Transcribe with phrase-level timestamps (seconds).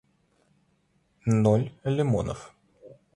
[1.43, 2.41] ноль лимонов